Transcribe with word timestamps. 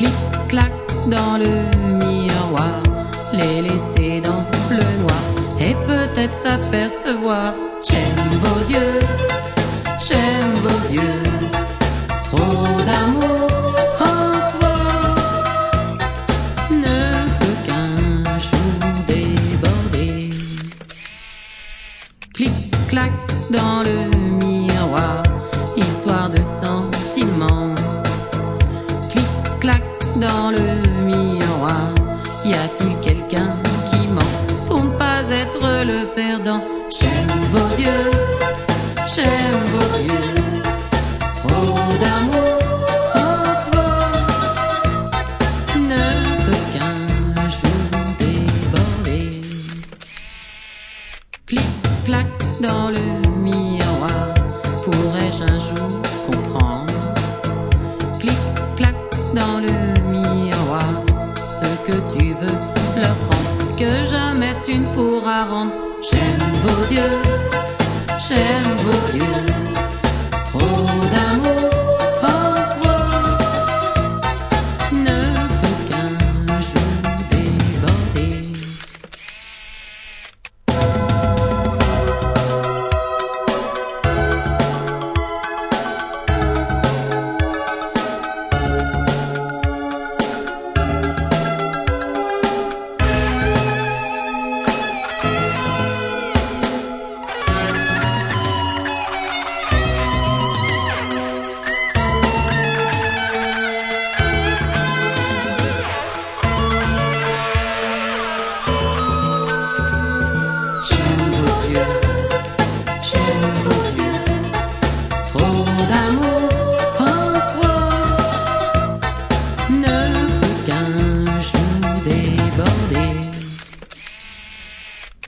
clic-clac 0.00 0.72
dans 1.08 1.36
le 1.36 1.52
miroir, 2.02 2.82
les 3.34 3.60
laisser 3.60 4.22
dans 4.22 4.42
le 4.70 4.86
noir 5.02 5.24
et 5.60 5.74
peut-être 5.90 6.36
s'apercevoir. 6.42 7.52
J'aime 7.86 8.24
vos 8.44 8.60
yeux, 8.74 9.00
j'aime 10.06 10.52
vos 10.66 10.82
yeux, 10.98 11.22
trop 12.28 12.66
d'amour. 12.88 13.48
en 14.10 14.32
toi 14.52 14.78
ne 16.84 17.00
peut 17.38 17.58
qu'un 17.66 18.38
jour 18.48 18.72
déborder 19.06 20.30
Clic-clac 22.32 23.12
dans 23.50 23.82
le 23.82 24.29
Y 32.50 32.54
a-t-il 32.54 32.94
quelqu'un 32.98 33.48
qui 33.88 34.08
ment 34.08 34.34
pour 34.66 34.82
ne 34.82 34.90
pas 35.02 35.22
être 35.30 35.62
le 35.84 36.04
perdant? 36.16 36.60
J'aime 36.90 37.36
vos 37.52 37.70
yeux, 37.80 38.10
j'aime 39.14 39.62
vos 39.74 39.92
yeux. 40.10 40.62
Trop 41.42 41.78
d'amour 42.02 42.58
en 43.14 43.54
toi, 43.70 43.92
ne 45.76 46.06
peut 46.46 46.64
qu'un 46.72 47.48
jour 47.56 47.82
déborder. 48.18 49.28
Clic, 51.46 51.70
clac 52.04 52.26
dans 52.60 52.88
le 52.90 53.04
miroir, 53.38 54.24
pourrais-je 54.82 55.42
un 55.44 55.58
jour 55.68 55.88
comprendre? 56.26 56.94
Clic, 58.18 58.40
clac 58.76 58.96
dans 59.34 59.58
le 59.60 59.79
leur 62.96 63.16
rendre, 63.28 63.76
que 63.76 63.90
jamais 64.10 64.54
tu 64.64 64.78
ne 64.78 64.86
pourras 64.94 65.44
rendre. 65.44 65.72
J'aime 66.10 66.46
vos 66.64 66.94
yeux, 66.94 67.18
j'aime 68.26 68.72
vos 68.84 69.18
yeux, 69.18 69.49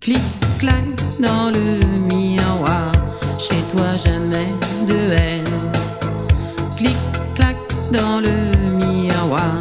Clic 0.00 0.22
clac 0.58 0.84
dans 1.18 1.50
le 1.50 1.86
miroir, 1.98 2.92
chez 3.38 3.60
toi 3.72 3.96
jamais 3.96 4.46
de 4.86 5.12
haine. 5.12 5.44
Clic 6.76 6.96
clac 7.34 7.56
dans 7.92 8.20
le 8.20 8.70
miroir, 8.76 9.52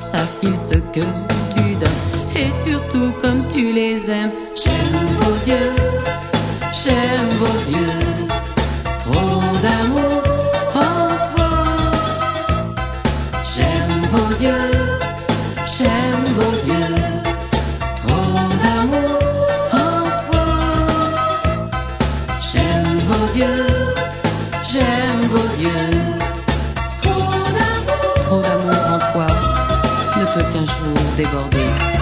savent-ils 0.00 0.56
ce 0.56 0.78
que 0.92 1.06
tu 1.54 1.74
donnes? 1.76 2.02
Et 2.36 2.50
surtout 2.68 3.12
comme 3.22 3.46
tu 3.48 3.72
les 3.72 4.10
aimes. 4.10 4.32
J'aime 4.56 5.06
vos 5.20 5.36
yeux, 5.50 5.72
j'aime 6.82 7.30
vos 7.38 7.60
yeux, 7.70 8.26
trop 9.04 9.42
d'amour 9.62 10.22
en 10.74 11.06
toi. 11.34 11.52
J'aime 13.54 14.02
vos 14.12 14.30
yeux, 14.42 14.73
Goldie. 31.34 31.93